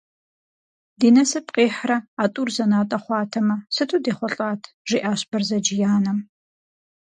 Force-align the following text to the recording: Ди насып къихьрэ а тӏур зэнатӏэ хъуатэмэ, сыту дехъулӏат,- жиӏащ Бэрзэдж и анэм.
Ди 0.99 1.09
насып 1.15 1.47
къихьрэ 1.55 1.97
а 2.23 2.25
тӏур 2.33 2.49
зэнатӏэ 2.55 2.97
хъуатэмэ, 3.03 3.55
сыту 3.73 3.99
дехъулӏат,- 4.03 4.61
жиӏащ 4.89 5.21
Бэрзэдж 5.29 5.67
и 5.75 5.79
анэм. 5.95 6.19